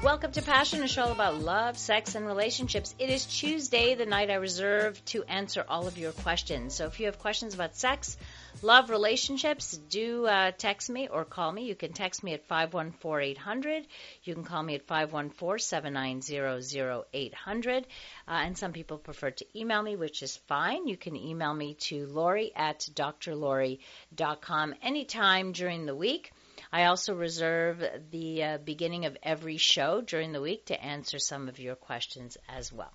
[0.00, 2.94] Welcome to Passion, a show about love, sex, and relationships.
[3.00, 6.74] It is Tuesday, the night I reserve to answer all of your questions.
[6.74, 8.16] So if you have questions about sex,
[8.62, 11.64] love, relationships, do uh, text me or call me.
[11.64, 13.86] You can text me at 514-800.
[14.22, 17.78] You can call me at 514-790-0800.
[17.78, 17.82] Uh,
[18.28, 20.86] and some people prefer to email me, which is fine.
[20.86, 26.30] You can email me to Laurie at drlaurie.com anytime during the week.
[26.70, 31.48] I also reserve the uh, beginning of every show during the week to answer some
[31.48, 32.92] of your questions as well.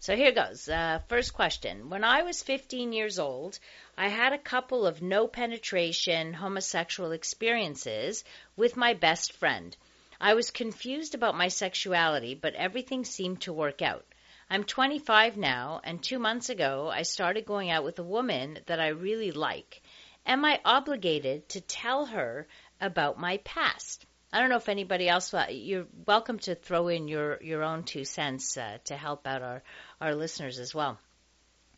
[0.00, 0.68] So here goes.
[0.68, 1.88] Uh, first question.
[1.88, 3.58] When I was 15 years old,
[3.96, 8.24] I had a couple of no penetration homosexual experiences
[8.56, 9.76] with my best friend.
[10.20, 14.04] I was confused about my sexuality, but everything seemed to work out.
[14.50, 18.80] I'm 25 now, and two months ago, I started going out with a woman that
[18.80, 19.80] I really like.
[20.26, 22.46] Am I obligated to tell her
[22.82, 24.04] about my past.
[24.32, 25.32] I don't know if anybody else.
[25.32, 29.42] Uh, you're welcome to throw in your your own two cents uh, to help out
[29.42, 29.62] our
[30.00, 30.98] our listeners as well.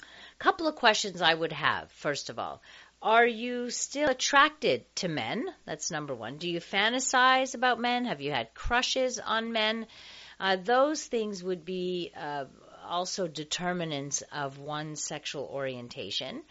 [0.00, 1.92] A couple of questions I would have.
[1.92, 2.62] First of all,
[3.02, 5.44] are you still attracted to men?
[5.66, 6.38] That's number one.
[6.38, 8.06] Do you fantasize about men?
[8.06, 9.86] Have you had crushes on men?
[10.40, 12.46] Uh, those things would be uh,
[12.86, 16.42] also determinants of one's sexual orientation.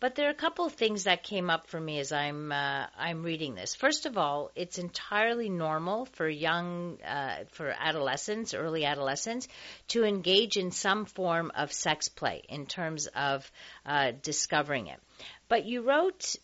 [0.00, 2.86] But there are a couple of things that came up for me as I'm uh,
[2.96, 3.74] I'm reading this.
[3.74, 9.48] First of all, it's entirely normal for young uh, for adolescents, early adolescents,
[9.88, 13.50] to engage in some form of sex play in terms of
[13.84, 15.00] uh, discovering it.
[15.48, 16.36] But you wrote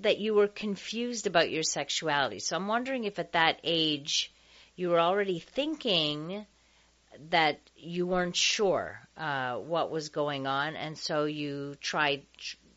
[0.00, 4.30] that you were confused about your sexuality, so I'm wondering if at that age
[4.76, 6.44] you were already thinking
[7.30, 12.26] that you weren't sure uh, what was going on, and so you tried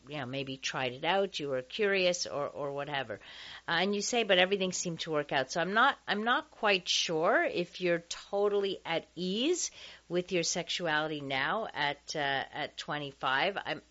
[0.08, 3.20] you know, maybe tried it out, you were curious or, or whatever.
[3.68, 5.50] Uh, and you say, but everything seemed to work out.
[5.50, 9.70] So I'm not, I'm not quite sure if you're totally at ease
[10.08, 12.18] with your sexuality now at, uh,
[12.52, 13.56] at 25.
[13.64, 13.82] I'm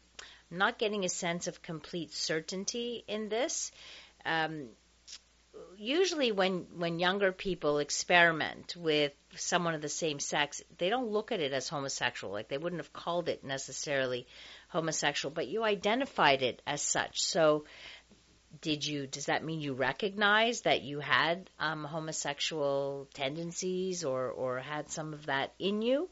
[0.50, 3.72] not getting a sense of complete certainty in this.
[4.26, 4.68] Um,
[5.78, 11.32] usually when when younger people experiment with someone of the same sex, they don't look
[11.32, 12.34] at it as homosexual.
[12.34, 14.28] Like they wouldn't have called it necessarily
[14.70, 17.22] homosexual, but you identified it as such.
[17.22, 17.66] So,
[18.62, 19.08] did you?
[19.08, 25.14] Does that mean you recognize that you had um, homosexual tendencies or or had some
[25.14, 26.10] of that in you?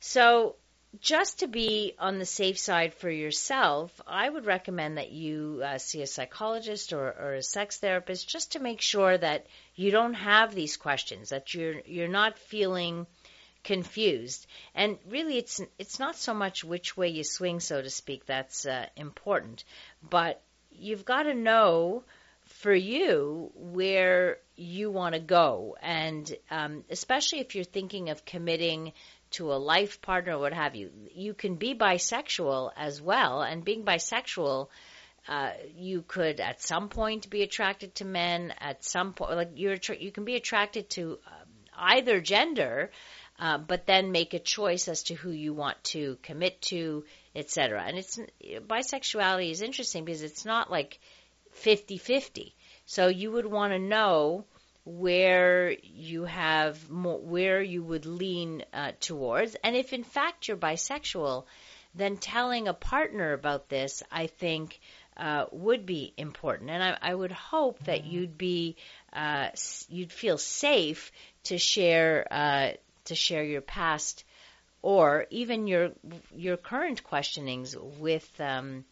[0.00, 0.56] So,
[0.98, 5.78] just to be on the safe side for yourself, I would recommend that you uh,
[5.78, 9.46] see a psychologist or, or, a sex therapist just to make sure that
[9.76, 13.06] you don't have these questions, that you're you're not feeling
[13.62, 14.46] confused.
[14.74, 18.66] And really, it's it's not so much which way you swing, so to speak, that's
[18.66, 19.64] uh, important,
[20.02, 22.02] but you've got to know
[22.44, 28.92] for you where you want to go, and um, especially if you're thinking of committing
[29.32, 33.84] to a life partner what have you, you can be bisexual as well, and being
[33.84, 34.68] bisexual.
[35.28, 38.52] Uh, you could at some point be attracted to men.
[38.58, 42.90] At some point, like you're, you can be attracted to um, either gender,
[43.38, 47.04] uh, but then make a choice as to who you want to commit to,
[47.34, 47.82] etc.
[47.86, 50.98] And it's bisexuality is interesting because it's not like
[51.62, 52.52] 50-50.
[52.86, 54.46] So you would want to know
[54.84, 60.56] where you have more, where you would lean uh, towards, and if in fact you're
[60.56, 61.44] bisexual,
[61.94, 64.80] then telling a partner about this, I think.
[65.16, 68.76] Uh, would be important, and I, I, would hope that you'd be
[69.12, 69.48] uh,
[69.90, 71.12] you'd feel safe
[71.44, 72.70] to share uh,
[73.04, 74.24] to share your past
[74.82, 75.90] or even your
[76.34, 78.84] your current questionings with um,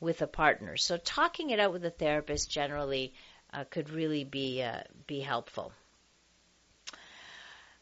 [0.00, 0.76] with a partner.
[0.76, 3.14] So talking it out with a therapist generally
[3.56, 5.72] uh, could really be uh, be helpful.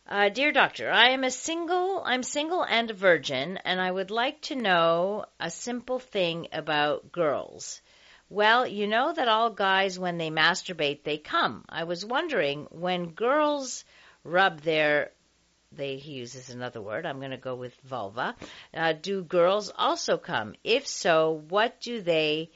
[0.06, 2.03] Uh, dear doctor, I am a single.
[2.05, 7.11] I'm single and a virgin, and I would like to know a simple thing about
[7.11, 7.81] girls.
[8.29, 11.65] Well, you know that all guys, when they masturbate, they come.
[11.69, 13.85] I was wondering when girls
[14.23, 15.11] rub their
[15.73, 17.05] they he uses another word.
[17.05, 18.37] I'm going to go with vulva.
[18.73, 20.55] Uh, do girls also come?
[20.62, 22.50] If so, what do they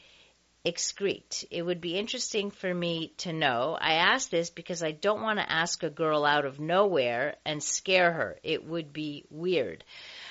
[0.64, 1.44] excrete?
[1.50, 3.76] It would be interesting for me to know.
[3.80, 7.62] I ask this because I don't want to ask a girl out of nowhere and
[7.62, 8.36] scare her.
[8.42, 9.84] It would be weird.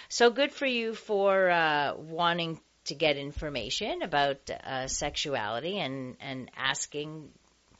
[0.10, 6.50] So good for you for uh, wanting to get information about uh, sexuality and and
[6.56, 7.30] asking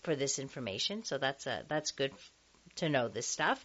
[0.04, 1.04] for this information.
[1.04, 2.12] So that's a that's good
[2.78, 3.64] to know this stuff.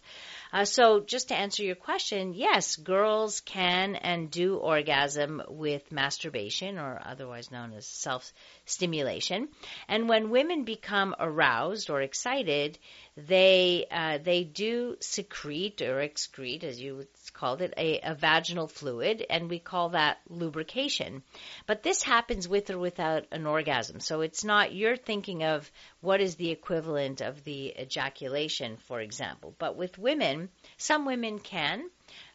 [0.51, 6.77] Uh, so just to answer your question, yes, girls can and do orgasm with masturbation
[6.77, 8.31] or otherwise known as self
[8.65, 9.47] stimulation.
[9.87, 12.77] And when women become aroused or excited,
[13.15, 19.23] they uh, they do secrete or excrete, as you called it, a, a, vaginal fluid,
[19.29, 21.21] and we call that lubrication.
[21.67, 25.71] But this happens with or without an orgasm, so it's not you're thinking of
[26.01, 29.53] what is the equivalent of the ejaculation, for example.
[29.59, 31.89] But with women, some women can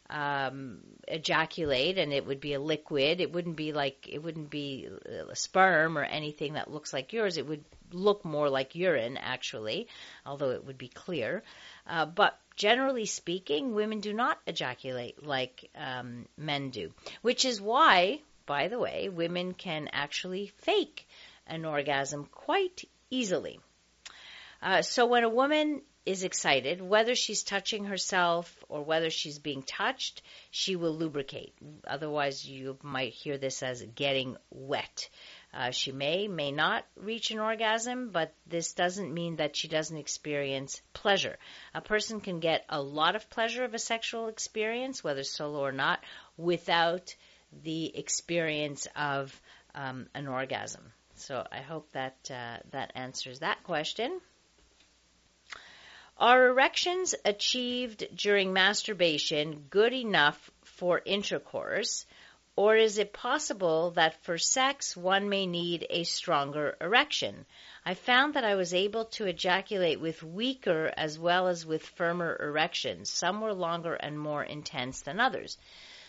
[0.09, 3.21] um, ejaculate and it would be a liquid.
[3.21, 4.87] It wouldn't be like, it wouldn't be
[5.29, 7.37] a sperm or anything that looks like yours.
[7.37, 9.87] It would look more like urine, actually,
[10.25, 11.43] although it would be clear.
[11.87, 16.91] Uh, but generally speaking, women do not ejaculate like um, men do,
[17.21, 21.07] which is why, by the way, women can actually fake
[21.47, 23.59] an orgasm quite easily.
[24.61, 29.61] Uh, so when a woman is excited, whether she's touching herself or whether she's being
[29.61, 31.53] touched, she will lubricate.
[31.85, 35.09] Otherwise, you might hear this as getting wet.
[35.53, 39.97] Uh, she may, may not reach an orgasm, but this doesn't mean that she doesn't
[39.97, 41.37] experience pleasure.
[41.73, 45.71] A person can get a lot of pleasure of a sexual experience, whether solo or
[45.71, 45.99] not,
[46.37, 47.15] without
[47.63, 49.41] the experience of
[49.75, 50.91] um, an orgasm.
[51.15, 54.21] So I hope that uh, that answers that question.
[56.19, 62.05] Are erections achieved during masturbation good enough for intercourse,
[62.57, 67.45] or is it possible that for sex one may need a stronger erection?
[67.85, 72.35] I found that I was able to ejaculate with weaker as well as with firmer
[72.37, 73.09] erections.
[73.09, 75.57] Some were longer and more intense than others.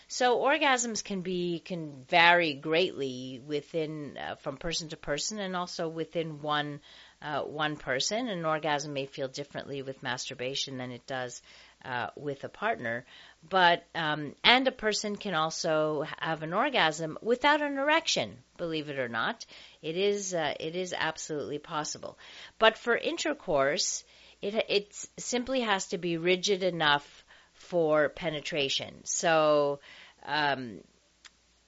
[0.09, 5.87] So orgasms can be can vary greatly within uh, from person to person and also
[5.87, 6.81] within one
[7.21, 8.27] uh, one person.
[8.27, 11.41] An orgasm may feel differently with masturbation than it does
[11.85, 13.05] uh, with a partner.
[13.47, 18.37] But um, and a person can also have an orgasm without an erection.
[18.57, 19.45] Believe it or not,
[19.81, 22.17] it is uh, it is absolutely possible.
[22.59, 24.03] But for intercourse,
[24.41, 29.01] it it simply has to be rigid enough for penetration.
[29.05, 29.79] So
[30.25, 30.81] um,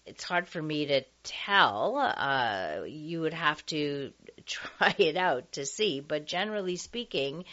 [0.06, 1.98] it's hard for me to tell.
[1.98, 4.12] Uh, you would have to
[4.46, 6.00] try it out to see.
[6.00, 7.46] But generally speaking,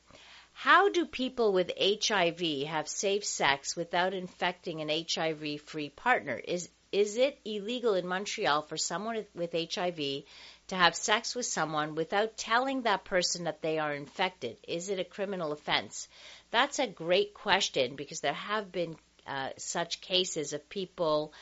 [0.53, 6.35] How do people with HIV have safe sex without infecting an HIV-free partner?
[6.35, 10.23] Is is it illegal in Montreal for someone with HIV
[10.67, 14.57] to have sex with someone without telling that person that they are infected?
[14.67, 16.07] Is it a criminal offense?
[16.51, 18.95] That's a great question because there have been
[19.27, 21.33] uh, such cases of people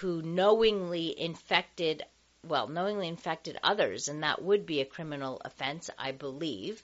[0.00, 2.02] who knowingly infected,
[2.42, 6.82] well, knowingly infected others, and that would be a criminal offense, I believe.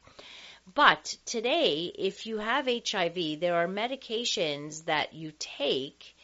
[0.74, 6.14] But today, if you have HIV, there are medications that you take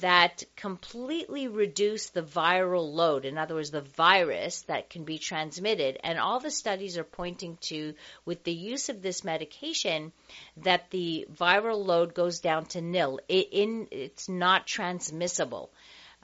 [0.00, 3.24] that completely reduce the viral load.
[3.24, 5.98] In other words, the virus that can be transmitted.
[6.02, 7.94] And all the studies are pointing to,
[8.24, 10.12] with the use of this medication,
[10.58, 13.20] that the viral load goes down to nil.
[13.28, 15.72] It, in, it's not transmissible.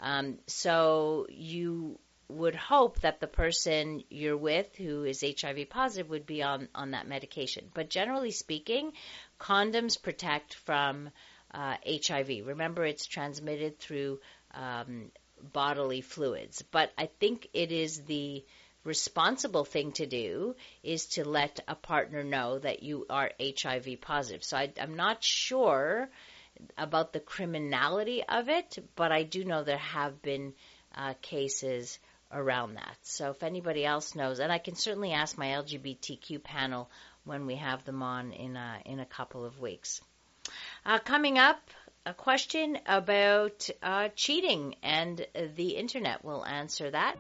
[0.01, 1.99] Um, so you
[2.29, 6.91] would hope that the person you're with who is HIV positive would be on, on
[6.91, 7.71] that medication.
[7.73, 8.93] But generally speaking,
[9.41, 11.11] condoms protect from
[11.53, 12.47] uh, HIV.
[12.47, 14.21] Remember, it's transmitted through
[14.55, 15.11] um,
[15.53, 16.63] bodily fluids.
[16.63, 18.45] But I think it is the
[18.85, 24.45] responsible thing to do is to let a partner know that you are HIV positive.
[24.45, 26.09] So I, am not sure
[26.77, 30.55] about the criminality of it, but I do know there have been
[30.95, 31.99] uh, cases
[32.33, 32.97] around that.
[33.03, 36.91] So if anybody else knows, and I can certainly ask my LGBTQ panel
[37.25, 40.01] when we have them on in a, in a couple of weeks.
[40.85, 41.61] Uh, coming up,
[42.07, 45.27] a question about uh, cheating and
[45.57, 46.25] the internet.
[46.25, 47.17] We'll answer that.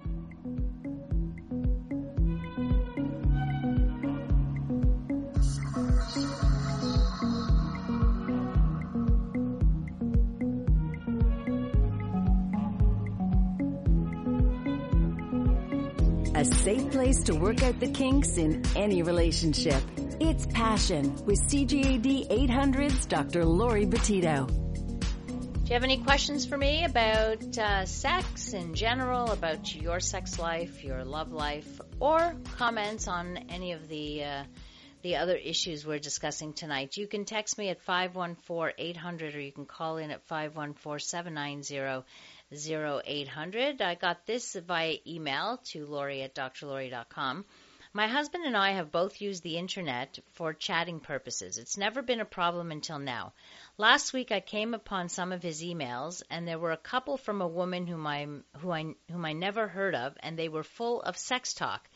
[16.34, 19.82] A safe place to work out the kinks in any relationship.
[20.20, 23.44] It's Passion with CJAD 800's Dr.
[23.44, 24.48] Laurie Betito.
[24.48, 30.36] Do you have any questions for me about uh, sex in general, about your sex
[30.40, 34.42] life, your love life, or comments on any of the uh,
[35.02, 36.96] the other issues we're discussing tonight?
[36.96, 42.02] You can text me at 514-800 or you can call in at 514-790
[43.06, 43.80] 0800.
[43.82, 47.44] I got this via email to Laurie at drlaurie.com.
[47.94, 51.56] My husband and I have both used the internet for chatting purposes.
[51.56, 53.32] It's never been a problem until now.
[53.78, 57.40] Last week I came upon some of his emails and there were a couple from
[57.40, 58.26] a woman whom I
[58.58, 61.88] who I whom I never heard of and they were full of sex talk.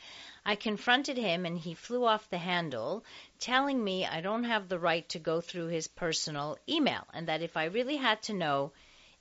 [0.46, 3.04] I confronted him and he flew off the handle,
[3.38, 7.42] telling me I don't have the right to go through his personal email and that
[7.42, 8.72] if I really had to know,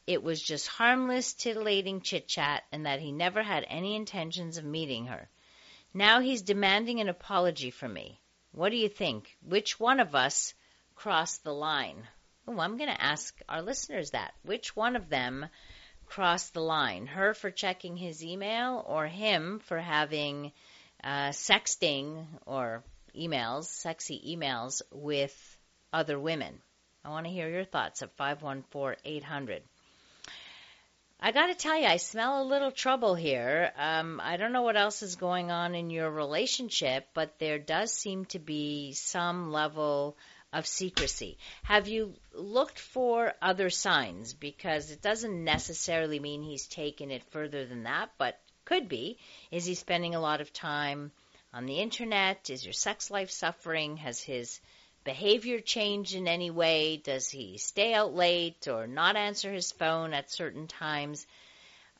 [0.07, 4.63] it was just harmless, titillating chit chat, and that he never had any intentions of
[4.63, 5.29] meeting her.
[5.93, 8.21] Now he's demanding an apology from me.
[8.53, 9.37] What do you think?
[9.41, 10.53] Which one of us
[10.95, 12.07] crossed the line?
[12.47, 14.33] Oh, I'm going to ask our listeners that.
[14.43, 15.47] Which one of them
[16.05, 17.07] crossed the line?
[17.07, 20.53] Her for checking his email, or him for having
[21.03, 22.83] uh, sexting or
[23.13, 25.57] emails, sexy emails with
[25.91, 26.61] other women?
[27.03, 29.63] I want to hear your thoughts at 514 800.
[31.23, 33.71] I got to tell you, I smell a little trouble here.
[33.77, 37.93] Um, I don't know what else is going on in your relationship, but there does
[37.93, 40.17] seem to be some level
[40.51, 41.37] of secrecy.
[41.61, 44.33] Have you looked for other signs?
[44.33, 49.19] Because it doesn't necessarily mean he's taken it further than that, but could be.
[49.51, 51.11] Is he spending a lot of time
[51.53, 52.49] on the internet?
[52.49, 53.97] Is your sex life suffering?
[53.97, 54.59] Has his
[55.03, 56.97] behavior change in any way?
[56.97, 61.25] Does he stay out late or not answer his phone at certain times?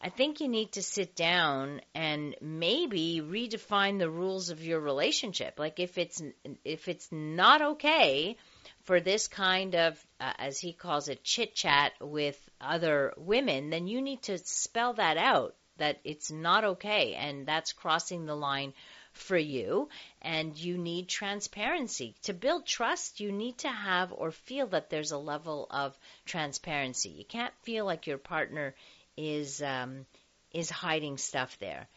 [0.03, 5.59] I think you need to sit down and maybe redefine the rules of your relationship.
[5.59, 6.21] Like if it's
[6.65, 8.37] if it's not okay
[8.83, 13.85] for this kind of uh, as he calls it chit chat with other women, then
[13.85, 18.73] you need to spell that out that it's not okay and that's crossing the line
[19.13, 19.89] for you
[20.21, 22.15] and you need transparency.
[22.23, 27.09] To build trust, you need to have or feel that there's a level of transparency.
[27.09, 28.75] You can't feel like your partner
[29.17, 30.05] is um,
[30.53, 31.87] is hiding stuff there.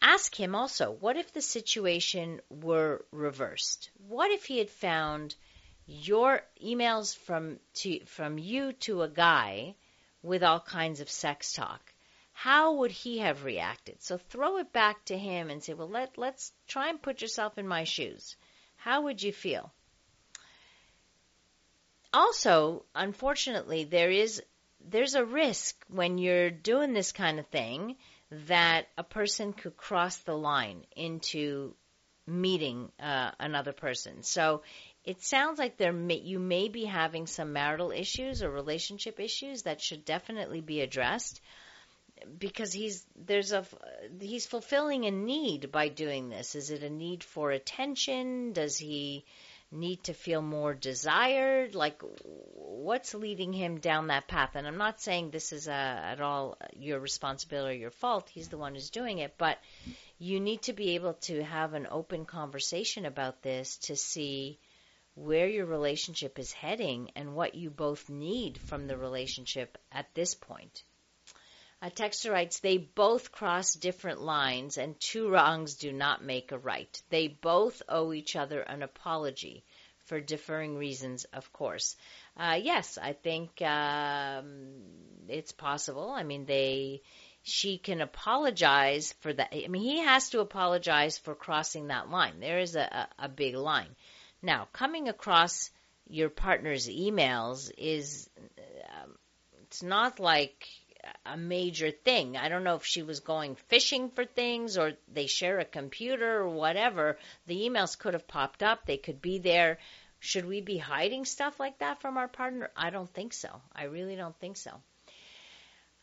[0.00, 3.90] Ask him also, what if the situation were reversed?
[4.08, 5.34] What if he had found
[5.86, 9.74] your emails from to from you to a guy
[10.22, 11.91] with all kinds of sex talk?
[12.42, 14.02] How would he have reacted?
[14.02, 17.56] So throw it back to him and say, well, let, let's try and put yourself
[17.56, 18.34] in my shoes.
[18.74, 19.72] How would you feel?
[22.12, 24.42] Also, unfortunately, there is
[24.80, 27.94] there's a risk when you're doing this kind of thing
[28.48, 31.76] that a person could cross the line into
[32.26, 34.24] meeting uh, another person.
[34.24, 34.62] So
[35.04, 39.62] it sounds like there may, you may be having some marital issues or relationship issues
[39.62, 41.40] that should definitely be addressed
[42.38, 43.64] because he's there's a
[44.20, 46.54] he's fulfilling a need by doing this.
[46.54, 48.52] Is it a need for attention?
[48.52, 49.24] Does he
[49.70, 51.74] need to feel more desired?
[51.74, 54.50] Like what's leading him down that path?
[54.54, 58.28] And I'm not saying this is a, at all your responsibility or your fault.
[58.28, 59.58] He's the one who's doing it, but
[60.18, 64.58] you need to be able to have an open conversation about this to see
[65.14, 70.34] where your relationship is heading and what you both need from the relationship at this
[70.34, 70.84] point.
[71.84, 76.58] A texter writes, they both cross different lines and two wrongs do not make a
[76.58, 77.02] right.
[77.10, 79.64] They both owe each other an apology
[80.04, 81.96] for differing reasons, of course.
[82.36, 84.74] Uh, yes, I think um,
[85.26, 86.08] it's possible.
[86.08, 87.02] I mean, they,
[87.42, 89.52] she can apologize for that.
[89.52, 92.38] I mean, he has to apologize for crossing that line.
[92.38, 93.96] There is a, a, a big line.
[94.40, 95.70] Now, coming across
[96.08, 99.16] your partner's emails is, um,
[99.62, 100.68] it's not like
[101.26, 102.36] a major thing.
[102.36, 106.38] I don't know if she was going fishing for things or they share a computer
[106.38, 107.18] or whatever.
[107.46, 108.86] The emails could have popped up.
[108.86, 109.78] They could be there.
[110.20, 112.70] Should we be hiding stuff like that from our partner?
[112.76, 113.48] I don't think so.
[113.74, 114.70] I really don't think so.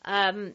[0.04, 0.54] Um,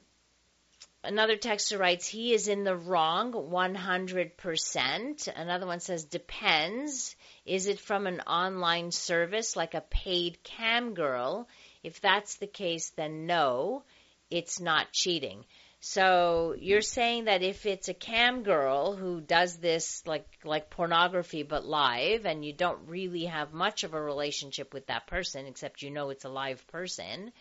[1.03, 5.27] another texter writes, he is in the wrong 100%.
[5.35, 7.15] Another one says, depends.
[7.45, 11.47] Is it from an online service like a paid cam girl?
[11.83, 13.83] If that's the case, then no,
[14.29, 15.45] it's not cheating.
[15.79, 21.43] So you're saying that if it's a cam girl who does this like like pornography
[21.43, 25.83] but live and you don't really have much of a relationship with that person except
[25.83, 27.31] you know it's a live person,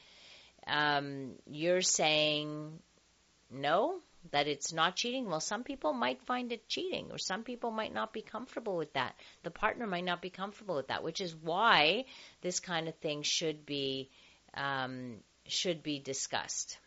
[0.66, 2.78] um, you're saying
[3.50, 4.00] no,
[4.30, 5.28] that it's not cheating.
[5.28, 8.92] Well, some people might find it cheating or some people might not be comfortable with
[8.94, 9.14] that.
[9.42, 12.04] The partner might not be comfortable with that, which is why
[12.42, 14.10] this kind of thing should be
[14.54, 16.78] um, should be discussed.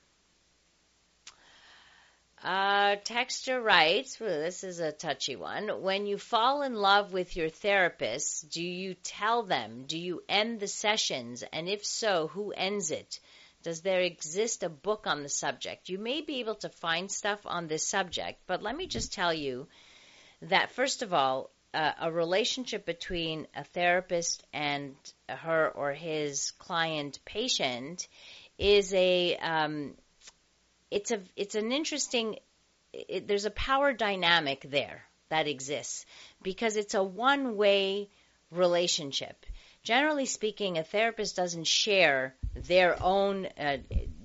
[2.44, 5.82] Uh, texture writes, well, this is a touchy one.
[5.82, 9.86] When you fall in love with your therapist, do you tell them?
[9.88, 11.44] Do you end the sessions?
[11.52, 13.20] And if so, who ends it?
[13.64, 15.90] Does there exist a book on the subject?
[15.90, 19.34] You may be able to find stuff on this subject, but let me just tell
[19.34, 19.68] you
[20.44, 24.96] that, first of all, uh, a relationship between a therapist and
[25.28, 28.08] her or his client patient
[28.58, 29.94] is a um,
[30.92, 32.38] it's a it's an interesting
[32.94, 36.06] it, there's a power dynamic there that exists
[36.42, 38.10] because it's a one way
[38.52, 39.46] relationship.
[39.84, 43.78] Generally speaking, a therapist doesn't share their own uh,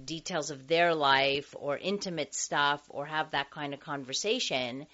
[0.04, 4.86] details of their life or intimate stuff or have that kind of conversation,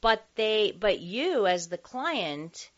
[0.00, 2.70] but they but you as the client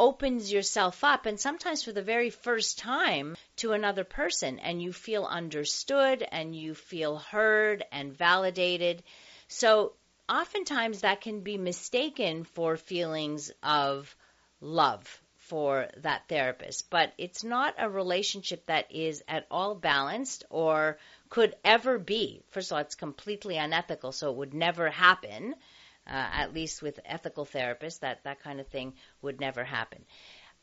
[0.00, 4.94] opens yourself up and sometimes for the very first time to another person and you
[4.94, 9.02] feel understood and you feel heard and validated.
[9.46, 9.92] So
[10.26, 14.16] oftentimes that can be mistaken for feelings of
[14.62, 20.96] love for that therapist, but it's not a relationship that is at all balanced or
[21.28, 22.40] could ever be.
[22.52, 25.56] First of all, it's completely unethical, so it would never happen
[26.06, 30.04] uh, at least with ethical therapists, that that kind of thing would never happen.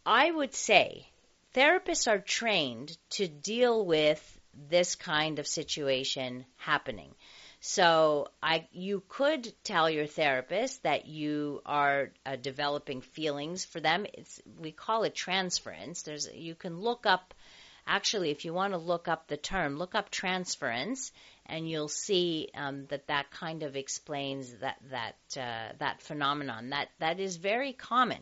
[0.05, 1.07] I would say
[1.53, 7.13] therapists are trained to deal with this kind of situation happening.
[7.59, 14.05] So I, you could tell your therapist that you are uh, developing feelings for them.
[14.13, 16.03] It's, we call it transference.
[16.03, 17.33] There's, you can look up,
[17.85, 21.11] actually, if you want to look up the term, look up transference,
[21.47, 26.69] and you'll see um, that that kind of explains that that uh, that phenomenon.
[26.69, 28.19] That that is very common.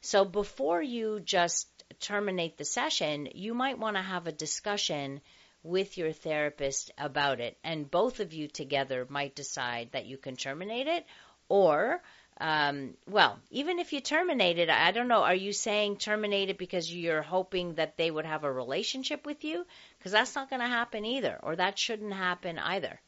[0.00, 1.68] So before you just
[2.00, 5.20] terminate the session, you might want to have a discussion
[5.62, 10.36] with your therapist about it, and both of you together might decide that you can
[10.36, 11.04] terminate it,
[11.48, 12.02] or
[12.38, 16.58] um, well, even if you terminate it, I don't know, are you saying terminate it
[16.58, 19.64] because you're hoping that they would have a relationship with you?
[19.98, 23.00] Because that's not going to happen either, or that shouldn't happen either.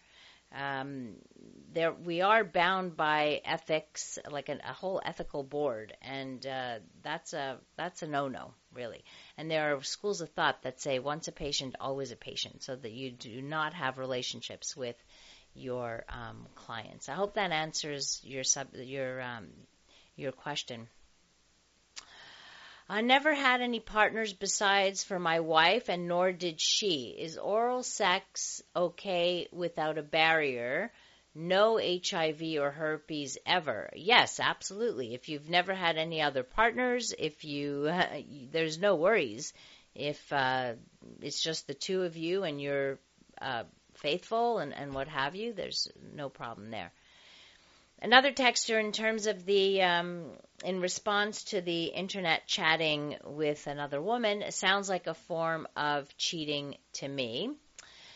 [0.54, 1.16] Um,
[1.74, 7.34] there, we are bound by ethics, like an, a whole ethical board, and uh, that's
[7.34, 9.04] a that's a no-no, really.
[9.36, 12.74] And there are schools of thought that say once a patient, always a patient, so
[12.76, 14.96] that you do not have relationships with
[15.54, 17.08] your um, clients.
[17.08, 19.48] I hope that answers your sub your um,
[20.16, 20.88] your question.
[22.90, 27.14] I never had any partners besides for my wife, and nor did she.
[27.18, 30.90] Is oral sex okay without a barrier?
[31.34, 33.90] No HIV or herpes ever.
[33.94, 35.12] Yes, absolutely.
[35.12, 37.92] If you've never had any other partners, if you,
[38.52, 39.52] there's no worries.
[39.94, 40.74] If uh,
[41.20, 42.98] it's just the two of you and you're
[43.40, 43.64] uh,
[43.98, 46.92] faithful and, and what have you, there's no problem there.
[48.00, 50.30] Another texture in terms of the, um,
[50.64, 56.16] in response to the internet chatting with another woman, it sounds like a form of
[56.16, 57.50] cheating to me.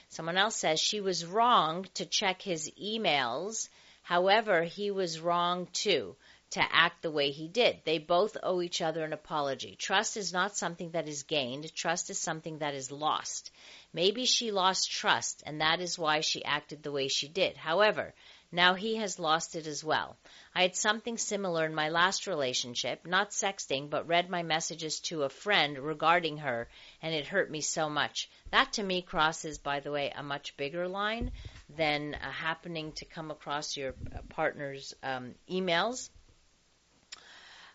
[0.09, 3.68] Someone else says she was wrong to check his emails.
[4.03, 6.14] However, he was wrong too
[6.53, 7.81] to act the way he did.
[7.85, 9.75] They both owe each other an apology.
[9.75, 11.75] Trust is not something that is gained.
[11.75, 13.51] Trust is something that is lost.
[13.95, 17.57] Maybe she lost trust, and that is why she acted the way she did.
[17.57, 18.15] However,
[18.55, 20.15] now he has lost it as well.
[20.55, 25.23] I had something similar in my last relationship, not sexting, but read my messages to
[25.23, 26.69] a friend regarding her,
[27.01, 28.29] and it hurt me so much.
[28.51, 31.33] That to me crosses, by the way, a much bigger line
[31.71, 36.11] than uh, happening to come across your uh, partner's um, emails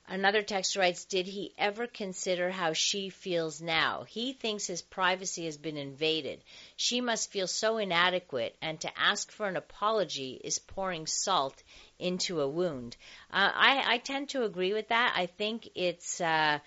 [0.09, 4.03] Another text writes, Did he ever consider how she feels now?
[4.03, 6.41] He thinks his privacy has been invaded.
[6.77, 11.61] She must feel so inadequate, and to ask for an apology is pouring salt
[11.99, 12.95] into a wound.
[13.31, 15.13] Uh, I, I tend to agree with that.
[15.15, 16.21] I think it's.
[16.21, 16.59] Uh,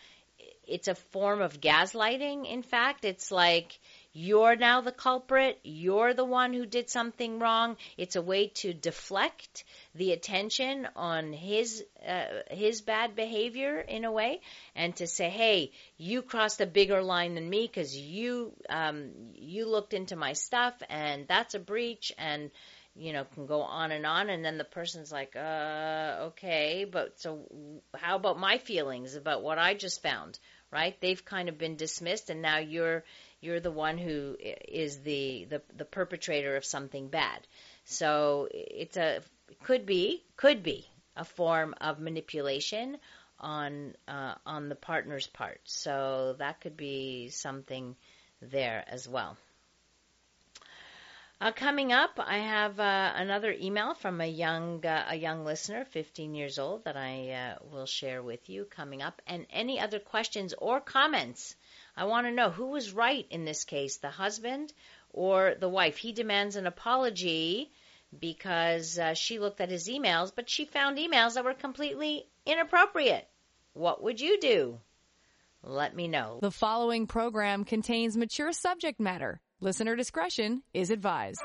[0.67, 2.51] it's a form of gaslighting.
[2.51, 3.79] In fact, it's like
[4.13, 5.61] you're now the culprit.
[5.63, 7.77] You're the one who did something wrong.
[7.97, 14.11] It's a way to deflect the attention on his uh, his bad behavior in a
[14.11, 14.41] way,
[14.75, 19.67] and to say, "Hey, you crossed a bigger line than me because you um, you
[19.69, 22.51] looked into my stuff, and that's a breach." And
[22.97, 27.21] you know, can go on and on, and then the person's like, "Uh, okay, but
[27.21, 27.47] so
[27.95, 30.39] how about my feelings about what I just found?"
[30.73, 31.01] Right?
[31.01, 33.05] They've kind of been dismissed, and now you're
[33.41, 37.47] you're the one who is the, the, the perpetrator of something bad.
[37.85, 39.21] So it's a
[39.65, 42.99] could be could be a form of manipulation
[43.41, 45.61] on uh, on the partner's part.
[45.65, 47.97] So that could be something
[48.41, 49.37] there as well.
[51.43, 55.87] Uh, coming up, I have uh, another email from a young uh, a young listener,
[55.87, 59.23] 15 years old, that I uh, will share with you coming up.
[59.27, 61.57] And any other questions or comments
[62.01, 64.73] I want to know who was right in this case, the husband
[65.11, 65.99] or the wife.
[65.99, 67.71] He demands an apology
[68.19, 73.29] because uh, she looked at his emails, but she found emails that were completely inappropriate.
[73.75, 74.81] What would you do?
[75.63, 76.39] Let me know.
[76.41, 79.43] The following program contains mature subject matter.
[79.61, 81.43] Listener discretion is advised.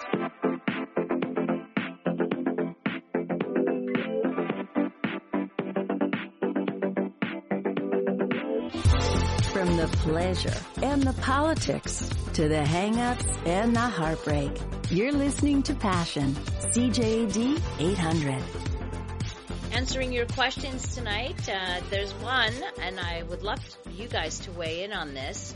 [9.65, 14.51] From the pleasure and the politics to the hang-ups and the heartbreak,
[14.91, 16.35] you're listening to Passion,
[16.71, 18.43] CJAD 800.
[19.71, 24.83] Answering your questions tonight, uh, there's one, and I would love you guys to weigh
[24.83, 25.55] in on this,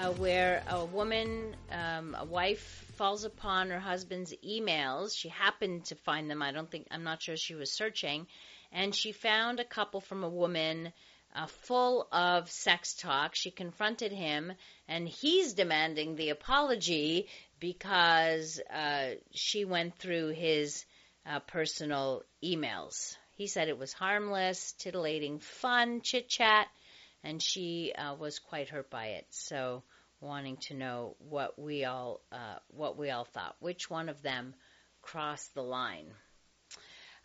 [0.00, 5.14] uh, where a woman, um, a wife, falls upon her husband's emails.
[5.14, 6.40] She happened to find them.
[6.40, 8.28] I don't think, I'm not sure she was searching,
[8.72, 10.94] and she found a couple from a woman
[11.34, 13.34] uh, full of sex talk.
[13.34, 14.52] She confronted him,
[14.88, 17.28] and he's demanding the apology
[17.60, 20.84] because uh, she went through his
[21.26, 23.16] uh, personal emails.
[23.36, 26.68] He said it was harmless, titillating, fun chit chat,
[27.24, 29.26] and she uh, was quite hurt by it.
[29.30, 29.82] So,
[30.20, 34.54] wanting to know what we all uh, what we all thought, which one of them
[35.00, 36.06] crossed the line.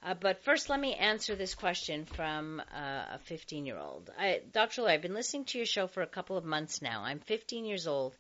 [0.04, 4.10] Uh, but first, let me answer this question from uh, a 15 year old.
[4.52, 4.84] Dr.
[4.84, 7.04] Loy, I've been listening to your show for a couple of months now.
[7.04, 8.16] I'm 15 years old,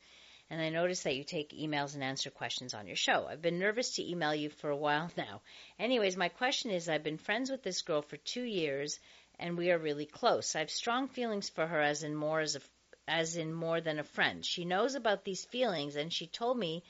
[0.49, 3.27] and I notice that you take emails and answer questions on your show.
[3.29, 5.41] I've been nervous to email you for a while now.
[5.79, 8.99] Anyways, my question is I've been friends with this girl for two years,
[9.39, 10.55] and we are really close.
[10.55, 12.61] I have strong feelings for her as in more as a
[13.07, 14.45] as in more than a friend.
[14.45, 16.83] She knows about these feelings and she told me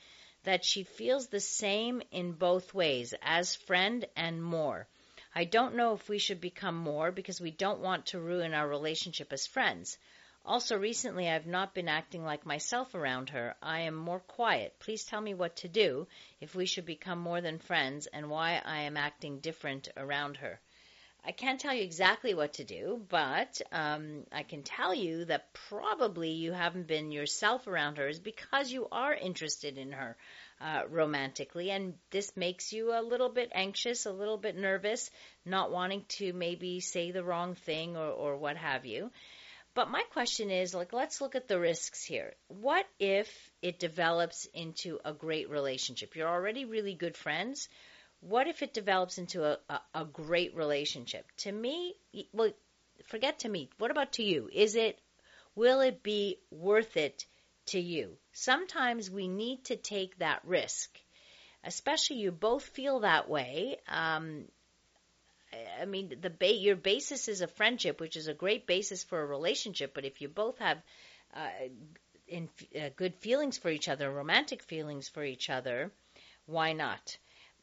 [0.47, 4.87] that she feels the same in both ways, as friend and more.
[5.35, 8.65] I don't know if we should become more because we don't want to ruin our
[8.65, 9.97] relationship as friends.
[10.45, 13.55] Also, recently I've not been acting like myself around her.
[13.61, 14.79] I am more quiet.
[14.79, 16.07] Please tell me what to do
[16.39, 20.61] if we should become more than friends and why I am acting different around her.
[21.25, 25.53] I can't tell you exactly what to do, but um, I can tell you that
[25.69, 30.15] probably you haven't been yourself around her is because you are interested in her
[30.61, 35.11] uh, romantically, and this makes you a little bit anxious, a little bit nervous,
[35.45, 39.11] not wanting to maybe say the wrong thing or, or what have you.
[39.73, 42.33] But my question is like, let's look at the risks here.
[42.47, 43.29] What if
[43.61, 46.15] it develops into a great relationship?
[46.15, 47.69] You're already really good friends
[48.21, 51.25] what if it develops into a, a, a great relationship?
[51.37, 51.95] To me,
[52.33, 52.51] well,
[53.05, 53.69] forget to me.
[53.77, 54.49] What about to you?
[54.51, 54.99] Is it,
[55.55, 57.25] will it be worth it
[57.67, 58.17] to you?
[58.31, 60.89] Sometimes we need to take that risk,
[61.63, 63.77] especially you both feel that way.
[63.87, 64.45] Um,
[65.79, 69.21] I mean, the ba- your basis is a friendship, which is a great basis for
[69.21, 69.93] a relationship.
[69.93, 70.81] But if you both have
[71.33, 71.49] uh,
[72.27, 75.91] in, uh, good feelings for each other, romantic feelings for each other,
[76.45, 77.17] why not?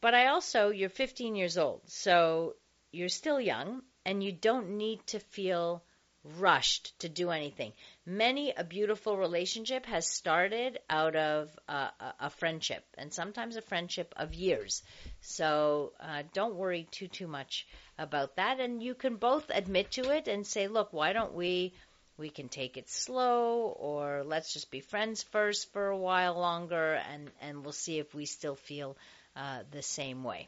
[0.05, 2.57] But I also, you're 15 years old, so
[2.91, 5.83] you're still young and you don't need to feel
[6.23, 7.73] rushed to do anything.
[8.05, 11.89] Many a beautiful relationship has started out of a,
[12.19, 14.83] a friendship, and sometimes a friendship of years.
[15.21, 17.65] So uh, don't worry too too much
[17.97, 21.73] about that, and you can both admit to it and say, "Look, why don't we?"
[22.17, 26.93] We can take it slow, or let's just be friends first for a while longer,
[26.93, 28.95] and and we'll see if we still feel
[29.35, 30.47] uh, the same way.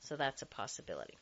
[0.00, 1.16] So that's a possibility.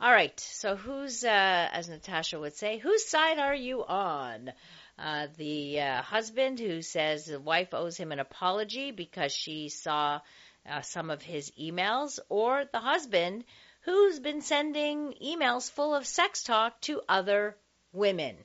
[0.00, 0.38] All right.
[0.38, 4.52] So who's, uh, as Natasha would say, whose side are you on?
[4.98, 10.20] Uh, the uh, husband who says the wife owes him an apology because she saw
[10.68, 13.44] uh, some of his emails, or the husband
[13.82, 17.56] who's been sending emails full of sex talk to other
[17.92, 18.36] women.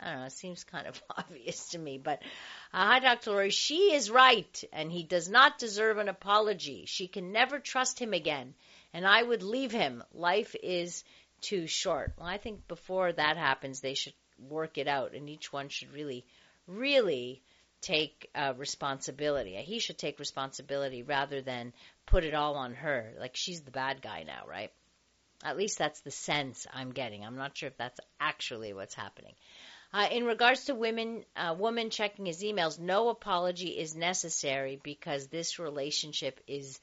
[0.00, 0.26] I don't know.
[0.26, 2.22] It seems kind of obvious to me, but
[2.72, 3.32] uh, hi, Dr.
[3.32, 3.50] Laurie.
[3.50, 6.84] She is right, and he does not deserve an apology.
[6.86, 8.54] She can never trust him again,
[8.92, 10.04] and I would leave him.
[10.12, 11.04] Life is
[11.40, 12.12] too short.
[12.16, 15.92] Well, I think before that happens, they should work it out, and each one should
[15.92, 16.24] really,
[16.66, 17.42] really
[17.80, 19.54] take uh, responsibility.
[19.56, 21.72] He should take responsibility rather than
[22.06, 23.12] put it all on her.
[23.18, 24.72] Like she's the bad guy now, right?
[25.44, 27.24] At least that's the sense I'm getting.
[27.24, 29.34] I'm not sure if that's actually what's happening.
[29.92, 35.28] Uh, in regards to women, uh, woman checking his emails, no apology is necessary because
[35.28, 36.78] this relationship is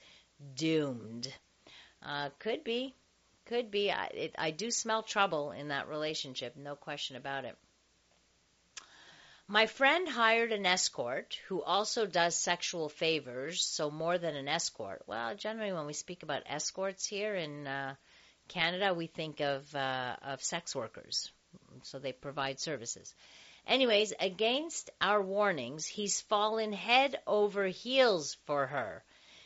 [0.55, 1.31] doomed.
[2.01, 2.95] Uh, could be,
[3.45, 3.91] could be.
[3.91, 7.55] I, it, I do smell trouble in that relationship, no question about it.
[9.47, 15.03] My friend hired an escort who also does sexual favors, so more than an escort.
[15.05, 17.93] Well, generally, when we speak about escorts here in uh,
[18.47, 21.31] Canada, we think of uh, of sex workers,
[21.83, 23.13] so they provide services.
[23.67, 29.03] Anyways, against our warnings, he's fallen head over heels for her.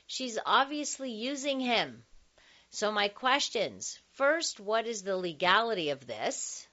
[0.07, 2.03] She's obviously using him.
[2.71, 3.99] So my questions.
[4.13, 6.67] First, what is the legality of this?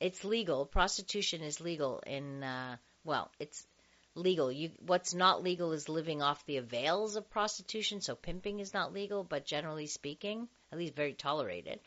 [0.00, 0.66] It's legal.
[0.66, 3.66] Prostitution is legal in uh, well, it's
[4.14, 4.50] legal.
[4.50, 8.00] You what's not legal is living off the avails of prostitution.
[8.00, 11.80] So pimping is not legal, but generally speaking, at least very tolerated.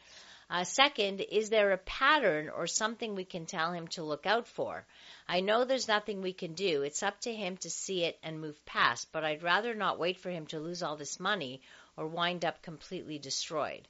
[0.51, 4.47] Uh, second, is there a pattern or something we can tell him to look out
[4.47, 4.85] for?
[5.27, 6.81] I know there's nothing we can do.
[6.81, 10.19] It's up to him to see it and move past, but I'd rather not wait
[10.19, 11.61] for him to lose all this money
[11.95, 13.87] or wind up completely destroyed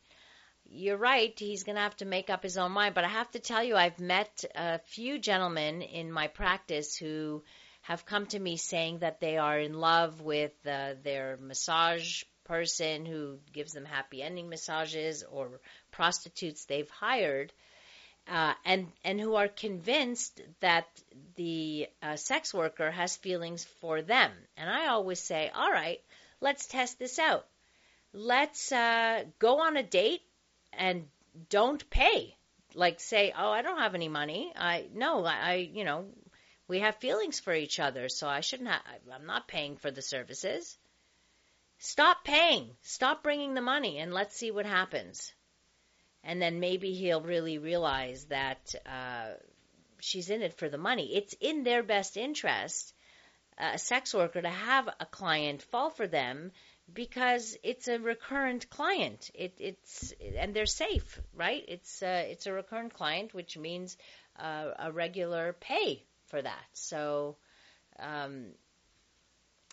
[0.74, 1.38] you're right.
[1.38, 2.96] He's going to have to make up his own mind.
[2.96, 7.44] But I have to tell you, I've met a few gentlemen in my practice who
[7.82, 13.06] have come to me saying that they are in love with uh, their massage person
[13.06, 17.54] who gives them happy ending massages or prostitutes they've hired.
[18.28, 20.86] Uh, and and who are convinced that
[21.36, 24.32] the uh, sex worker has feelings for them.
[24.58, 26.00] And I always say, all right,
[26.42, 27.48] let's test this out.
[28.14, 30.22] Let's uh, go on a date
[30.74, 31.08] and
[31.50, 32.36] don't pay.
[32.76, 34.52] Like say, oh, I don't have any money.
[34.56, 36.06] I no, I, I you know,
[36.68, 38.82] we have feelings for each other, so I shouldn't have.
[39.12, 40.78] I'm not paying for the services.
[41.84, 42.70] Stop paying.
[42.84, 45.34] Stop bringing the money, and let's see what happens.
[46.24, 49.32] And then maybe he'll really realize that uh,
[50.00, 51.16] she's in it for the money.
[51.16, 52.94] It's in their best interest,
[53.58, 56.52] a sex worker, to have a client fall for them
[56.94, 59.32] because it's a recurrent client.
[59.34, 61.66] It, it's and they're safe, right?
[61.68, 63.98] It's uh, it's a recurrent client, which means
[64.38, 66.68] uh, a regular pay for that.
[66.74, 67.38] So,
[67.98, 68.52] um,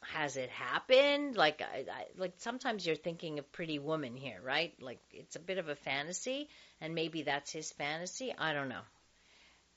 [0.03, 1.37] has it happened?
[1.37, 4.75] Like, I, I, like sometimes you're thinking of Pretty Woman here, right?
[4.81, 6.49] Like it's a bit of a fantasy,
[6.81, 8.35] and maybe that's his fantasy.
[8.37, 8.83] I don't know.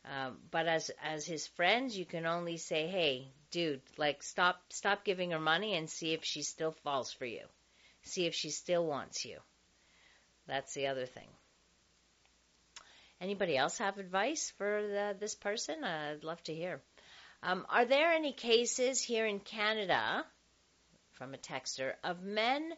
[0.05, 5.03] Um, but as as his friends, you can only say, "Hey, dude, like stop stop
[5.03, 7.45] giving her money and see if she still falls for you.
[8.03, 9.39] See if she still wants you."
[10.47, 11.29] That's the other thing.
[13.19, 15.83] Anybody else have advice for the, this person?
[15.83, 16.81] I'd love to hear.
[17.43, 20.25] Um, are there any cases here in Canada,
[21.13, 22.73] from a texter, of men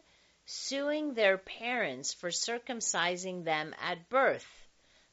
[0.46, 4.46] suing their parents for circumcising them at birth?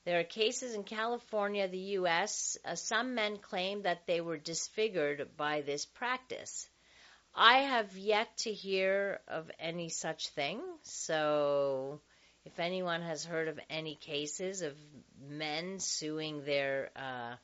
[0.06, 2.58] There are cases in California, the U.S.
[2.64, 6.68] Uh, some men claim that they were disfigured by this practice.
[7.36, 10.62] I have yet to hear of any such thing.
[10.84, 12.02] So,
[12.46, 14.76] if anyone has heard of any cases of
[15.30, 17.36] men suing their uh,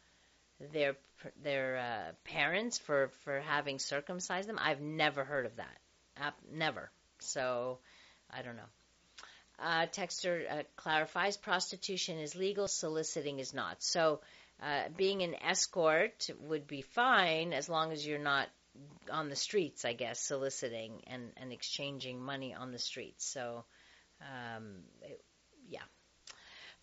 [0.59, 0.95] their
[1.43, 5.77] their uh, parents for for having circumcised them, I've never heard of that.
[6.51, 6.89] Never.
[7.19, 7.79] So,
[8.31, 8.61] I don't know.
[9.59, 13.81] Uh, Texter uh, clarifies prostitution is legal, soliciting is not.
[13.81, 14.21] So,
[14.61, 18.47] uh, being an escort would be fine as long as you're not
[19.11, 23.25] on the streets, I guess, soliciting and, and exchanging money on the streets.
[23.25, 23.65] So,
[24.21, 25.23] um, it,
[25.69, 25.81] yeah.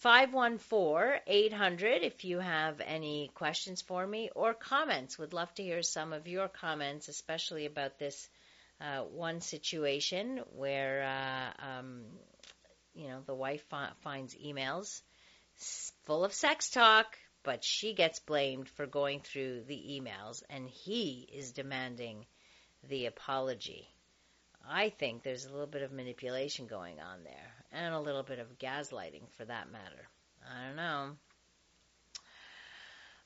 [0.05, 5.19] 514 800 if you have any questions for me or comments.
[5.19, 8.29] Would love to hear some of your comments, especially about this
[8.83, 12.03] uh, one situation where uh, um,
[12.95, 15.01] you know, the wife fi- finds emails
[16.05, 21.27] full of sex talk, but she gets blamed for going through the emails, and he
[21.33, 22.27] is demanding
[22.91, 23.89] the apology.
[24.69, 28.39] I think there's a little bit of manipulation going on there, and a little bit
[28.39, 30.09] of gaslighting for that matter.
[30.45, 31.11] I don't know.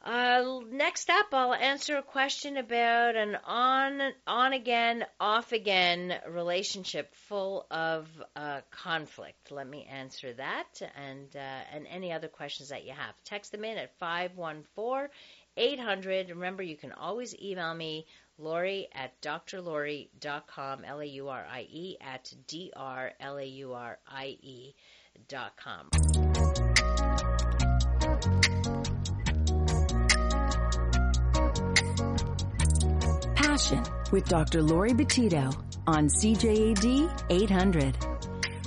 [0.00, 7.12] Uh, next up, I'll answer a question about an on on again, off again relationship
[7.28, 8.06] full of
[8.36, 9.50] uh, conflict.
[9.50, 13.14] Let me answer that, and uh, and any other questions that you have.
[13.24, 15.10] Text them in at five one four
[15.58, 16.30] 800.
[16.30, 18.06] Remember, you can always email me,
[18.38, 23.72] Laurie at drlaurie.com, L A U R I E, at D R L A U
[23.72, 24.74] R I E
[25.26, 25.88] dot com.
[33.34, 34.62] Passion with Dr.
[34.62, 35.52] Laurie Betito
[35.88, 37.96] on CJAD 800.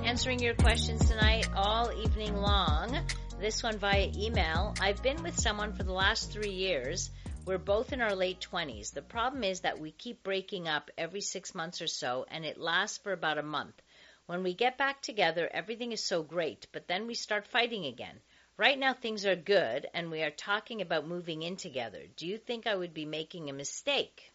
[0.03, 2.97] Answering your questions tonight all evening long.
[3.39, 4.75] This one via email.
[4.81, 7.09] I've been with someone for the last three years.
[7.43, 8.93] We're both in our late 20s.
[8.93, 12.59] The problem is that we keep breaking up every six months or so, and it
[12.59, 13.81] lasts for about a month.
[14.27, 18.21] When we get back together, everything is so great, but then we start fighting again.
[18.57, 22.03] Right now, things are good, and we are talking about moving in together.
[22.15, 24.31] Do you think I would be making a mistake?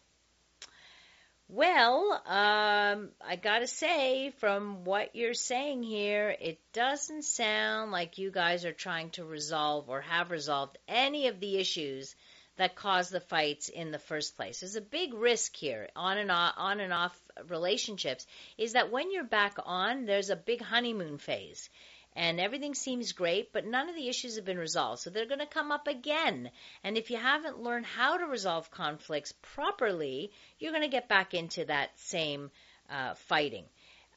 [1.47, 8.31] Well, um, I gotta say, from what you're saying here, it doesn't sound like you
[8.31, 12.13] guys are trying to resolve or have resolved any of the issues
[12.57, 14.59] that caused the fights in the first place.
[14.59, 19.11] There's a big risk here on and off, on and off relationships is that when
[19.11, 21.69] you're back on, there's a big honeymoon phase
[22.17, 25.01] and everything seems great, but none of the issues have been resolved.
[25.01, 26.49] So they're going to come up again.
[26.83, 31.35] And if you haven't learned how to resolve conflicts properly, you're going to get back
[31.35, 32.49] into that same
[32.89, 33.65] uh, fighting.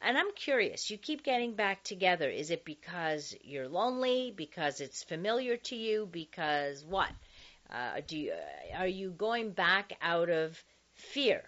[0.01, 2.31] And I'm curious, you keep getting back together.
[2.31, 4.33] Is it because you're lonely?
[4.35, 6.09] Because it's familiar to you?
[6.11, 7.11] Because what?
[7.71, 8.33] Uh, do you,
[8.77, 10.63] are you going back out of
[10.95, 11.43] fear?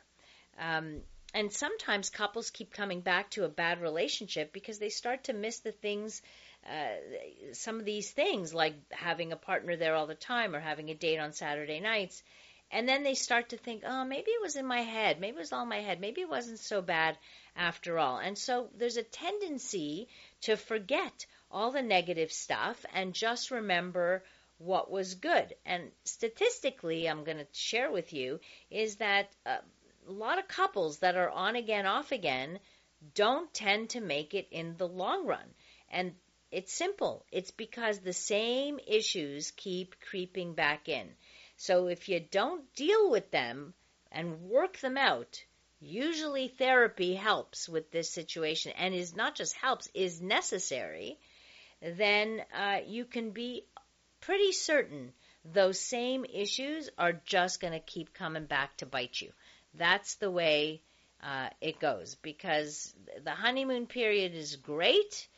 [0.59, 1.01] Um,
[1.35, 5.61] and sometimes couples keep coming back to a bad relationship because they start to miss
[5.61, 6.23] the things
[6.65, 10.91] uh, some of these things like having a partner there all the time or having
[10.91, 12.23] a date on Saturday nights.
[12.71, 15.21] And then they start to think oh maybe it was in my head.
[15.21, 16.01] Maybe it was all in my head.
[16.01, 17.19] Maybe it wasn't so bad
[17.57, 18.19] after all.
[18.19, 20.09] And so there's a tendency
[20.43, 24.23] to forget all the negative stuff and just remember
[24.59, 29.59] what was good and statistically I'm going to share with you is that uh,
[30.09, 32.59] a lot of couples that are on again, off again,
[33.15, 35.55] don't tend to make it in the long run.
[35.91, 36.15] And
[36.51, 37.25] it's simple.
[37.33, 41.09] It's because the same issues keep creeping back in.
[41.57, 43.75] So if you don't deal with them
[44.11, 45.43] and work them out,
[45.81, 51.19] usually therapy helps with this situation and is not just helps, is necessary,
[51.81, 53.67] then uh, you can be
[54.23, 55.13] pretty certain
[55.45, 59.31] those same issues are just going to keep coming back to bite you.
[59.75, 60.81] That's the way
[61.23, 65.29] uh, it goes because the honeymoon period is great,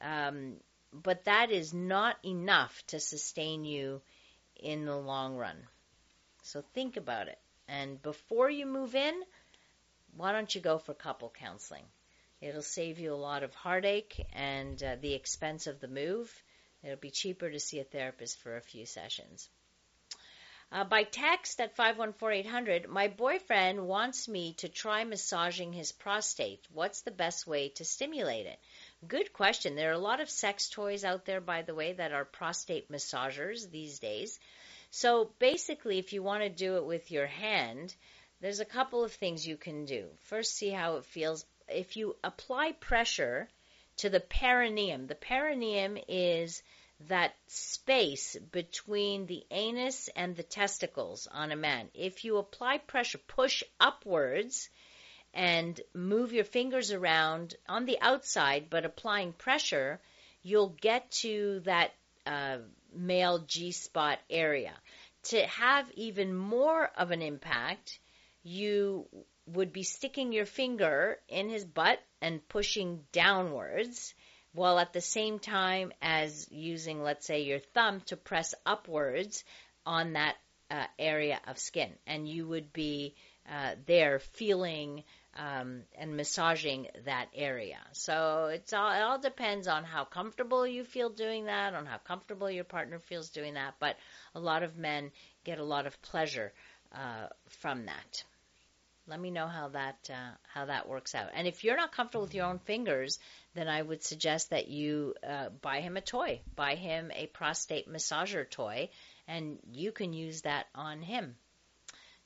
[0.00, 0.54] um,
[0.92, 4.02] but that is not enough to sustain you
[4.56, 5.56] in the long run.
[6.42, 7.38] So think about it.
[7.68, 9.14] And before you move in,
[10.16, 11.84] why don't you go for couple counseling?
[12.40, 16.42] It'll save you a lot of heartache and uh, the expense of the move.
[16.82, 19.48] It'll be cheaper to see a therapist for a few sessions.
[20.72, 26.66] Uh, by text at 514-800, my boyfriend wants me to try massaging his prostate.
[26.72, 28.58] What's the best way to stimulate it?
[29.06, 29.76] Good question.
[29.76, 32.90] There are a lot of sex toys out there, by the way, that are prostate
[32.90, 34.40] massagers these days.
[34.90, 37.94] So basically, if you want to do it with your hand,
[38.40, 40.08] there's a couple of things you can do.
[40.22, 41.44] First, see how it feels.
[41.68, 43.48] If you apply pressure
[43.98, 46.62] to the perineum, the perineum is
[47.08, 51.88] that space between the anus and the testicles on a man.
[51.94, 54.68] If you apply pressure, push upwards
[55.34, 60.00] and move your fingers around on the outside, but applying pressure,
[60.42, 61.92] you'll get to that
[62.26, 62.58] uh,
[62.94, 64.72] male G spot area.
[65.24, 67.98] To have even more of an impact,
[68.42, 69.06] you
[69.46, 74.14] would be sticking your finger in his butt and pushing downwards
[74.54, 79.44] while at the same time as using, let's say, your thumb to press upwards
[79.84, 80.36] on that
[80.70, 81.90] uh, area of skin.
[82.06, 83.14] And you would be
[83.50, 85.02] uh, there feeling
[85.36, 87.78] um, and massaging that area.
[87.92, 91.98] So it's all, it all depends on how comfortable you feel doing that, on how
[91.98, 93.74] comfortable your partner feels doing that.
[93.80, 93.96] But
[94.34, 95.10] a lot of men
[95.44, 96.52] get a lot of pleasure
[96.94, 98.24] uh, from that.
[99.08, 101.30] Let me know how that uh, how that works out.
[101.34, 103.18] And if you're not comfortable with your own fingers,
[103.54, 106.40] then I would suggest that you uh, buy him a toy.
[106.54, 108.90] Buy him a prostate massager toy,
[109.26, 111.34] and you can use that on him.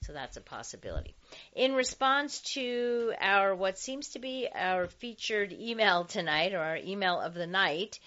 [0.03, 1.15] So that's a possibility.
[1.55, 7.19] In response to our what seems to be our featured email tonight, or our email
[7.19, 7.99] of the night,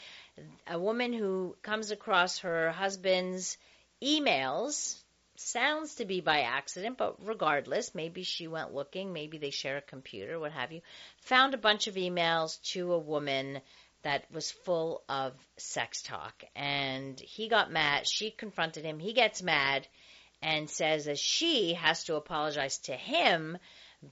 [0.68, 3.58] a woman who comes across her husband's
[4.02, 5.02] emails
[5.40, 9.82] sounds to be by accident, but regardless, maybe she went looking, maybe they share a
[9.82, 10.82] computer, what have you,
[11.22, 13.62] found a bunch of emails to a woman
[14.04, 16.44] that was full of sex talk.
[16.56, 18.08] And he got mad.
[18.08, 19.00] She confronted him.
[19.00, 19.88] He gets mad
[20.42, 23.58] and says that she has to apologize to him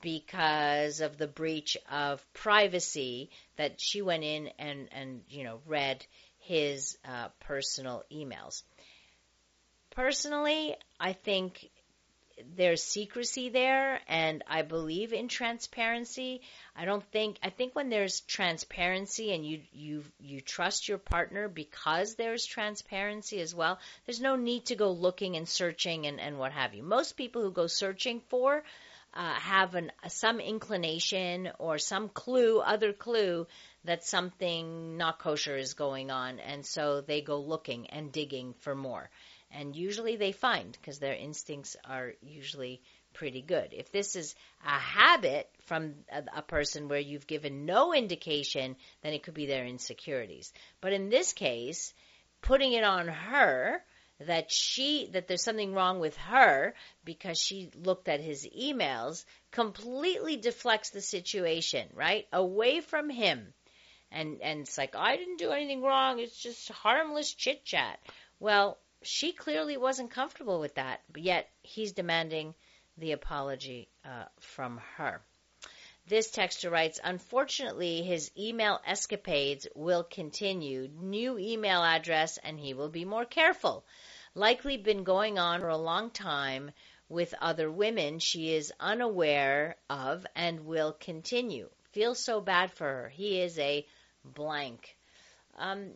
[0.01, 6.05] because of the breach of privacy that she went in and, and you know, read
[6.39, 8.63] his uh, personal emails.
[9.91, 11.69] Personally, I think
[12.55, 16.41] there's secrecy there and I believe in transparency.
[16.75, 21.47] I don't think I think when there's transparency and you you you trust your partner
[21.47, 26.37] because there's transparency as well, there's no need to go looking and searching and, and
[26.37, 26.83] what have you.
[26.83, 28.63] Most people who go searching for
[29.13, 33.47] uh, have an some inclination or some clue, other clue
[33.85, 38.75] that something not kosher is going on, and so they go looking and digging for
[38.75, 39.09] more
[39.51, 42.81] and usually they find because their instincts are usually
[43.13, 43.73] pretty good.
[43.73, 44.35] If this is
[44.65, 49.47] a habit from a, a, person where you've given no indication, then it could be
[49.47, 50.53] their insecurities.
[50.81, 51.93] But in this case,
[52.41, 53.83] putting it on her
[54.19, 56.73] that she that there's something wrong with her
[57.05, 62.27] because she looked at his emails completely deflects the situation, right?
[62.33, 63.53] Away from him.
[64.11, 67.99] And and it's like I didn't do anything wrong, it's just harmless chit chat.
[68.39, 72.55] Well, she clearly wasn't comfortable with that, but yet he's demanding
[72.97, 75.21] the apology uh, from her.
[76.07, 80.87] This texter writes, unfortunately, his email escapades will continue.
[80.87, 83.85] New email address, and he will be more careful.
[84.33, 86.71] Likely been going on for a long time
[87.09, 91.69] with other women she is unaware of and will continue.
[91.91, 93.09] Feel so bad for her.
[93.09, 93.85] He is a
[94.23, 94.95] blank.
[95.57, 95.91] Um,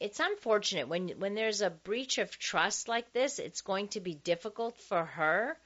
[0.00, 4.14] it's unfortunate when when there's a breach of trust like this, it's going to be
[4.14, 5.56] difficult for her.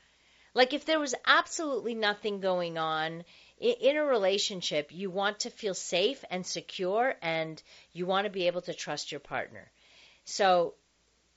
[0.54, 3.24] Like if there was absolutely nothing going on
[3.58, 7.62] in, a relationship, you want to feel safe and secure and
[7.92, 9.70] you want to be able to trust your partner.
[10.24, 10.74] So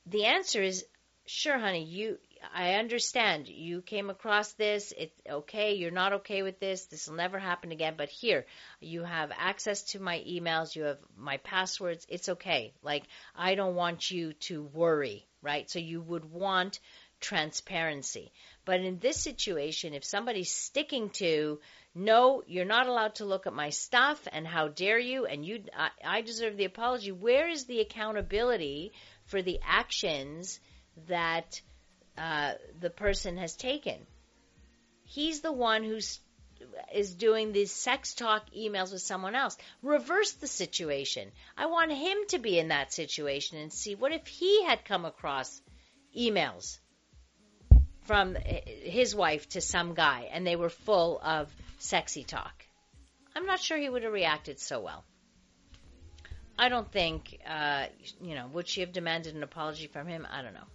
[0.05, 0.85] the answer is
[1.25, 2.17] sure honey, you
[2.53, 4.93] I understand you came across this.
[4.97, 5.73] It's okay.
[5.75, 6.85] You're not okay with this.
[6.85, 7.95] This will never happen again.
[7.97, 8.45] But here,
[8.79, 10.75] you have access to my emails.
[10.75, 12.05] You have my passwords.
[12.09, 12.73] It's okay.
[12.81, 13.03] Like,
[13.35, 15.69] I don't want you to worry, right?
[15.69, 16.79] So you would want
[17.19, 18.31] transparency.
[18.65, 21.59] But in this situation, if somebody's sticking to,
[21.93, 25.63] no, you're not allowed to look at my stuff, and how dare you, and you,
[25.77, 27.11] I, I deserve the apology.
[27.11, 28.93] Where is the accountability
[29.25, 30.59] for the actions
[31.07, 31.61] that
[32.17, 33.97] uh, the person has taken.
[35.03, 36.19] He's the one who's
[36.93, 39.57] is doing these sex talk emails with someone else.
[39.81, 41.31] Reverse the situation.
[41.57, 45.05] I want him to be in that situation and see what if he had come
[45.05, 45.61] across
[46.17, 46.77] emails
[48.03, 52.65] from his wife to some guy and they were full of sexy talk.
[53.35, 55.03] I'm not sure he would have reacted so well.
[56.59, 57.85] I don't think, uh,
[58.21, 60.27] you know, would she have demanded an apology from him?
[60.29, 60.67] I don't know.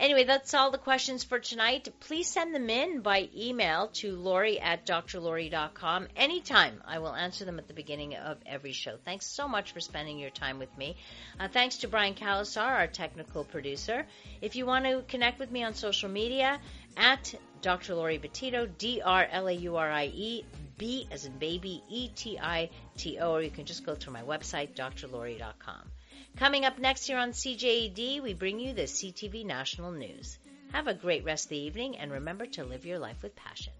[0.00, 1.86] Anyway, that's all the questions for tonight.
[2.00, 6.82] Please send them in by email to Laurie at drlaurie.com anytime.
[6.86, 8.96] I will answer them at the beginning of every show.
[9.04, 10.96] Thanks so much for spending your time with me.
[11.38, 14.06] Uh, thanks to Brian Calasar, our technical producer.
[14.40, 16.58] If you want to connect with me on social media,
[16.96, 17.94] at Dr.
[17.94, 20.46] Laurie Betito, D R L A U R I E,
[20.78, 24.10] B as in baby, E T I T O, or you can just go to
[24.10, 25.82] my website, drlaurie.com.
[26.36, 30.38] Coming up next here on CJAD, we bring you the CTV National News.
[30.72, 33.72] Have a great rest of the evening and remember to live your life with passion.